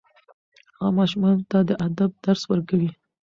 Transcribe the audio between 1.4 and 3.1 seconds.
ته د ادب درس ورکوي.